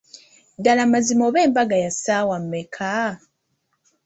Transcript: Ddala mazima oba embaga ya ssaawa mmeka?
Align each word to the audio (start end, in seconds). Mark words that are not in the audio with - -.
Ddala 0.57 0.83
mazima 0.91 1.23
oba 1.27 1.39
embaga 1.47 1.77
ya 1.83 1.91
ssaawa 1.95 2.35
mmeka? 2.43 2.91